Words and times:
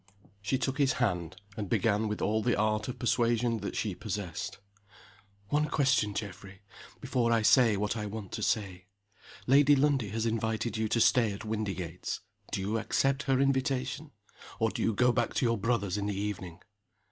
SHE 0.41 0.57
took 0.57 0.79
his 0.79 0.93
hand, 0.93 1.35
and 1.55 1.69
began 1.69 2.07
with 2.07 2.23
all 2.23 2.41
the 2.41 2.55
art 2.55 2.87
of 2.87 2.97
persuasion 2.97 3.59
that 3.59 3.75
she 3.75 3.93
possessed. 3.93 4.57
"One 5.49 5.65
question, 5.67 6.15
Geoffrey, 6.15 6.63
before 6.99 7.31
I 7.31 7.43
say 7.43 7.77
what 7.77 7.95
I 7.95 8.07
want 8.07 8.31
to 8.31 8.41
say. 8.41 8.87
Lady 9.45 9.75
Lundie 9.75 10.09
has 10.09 10.25
invited 10.25 10.75
you 10.75 10.87
to 10.87 10.99
stay 10.99 11.31
at 11.33 11.45
Windygates. 11.45 12.21
Do 12.51 12.61
you 12.61 12.79
accept 12.79 13.21
her 13.29 13.39
invitation? 13.39 14.09
or 14.57 14.71
do 14.71 14.81
you 14.81 14.95
go 14.95 15.11
back 15.11 15.35
to 15.35 15.45
your 15.45 15.59
brother's 15.59 15.97
in 15.99 16.07
the 16.07 16.19
evening?" 16.19 16.61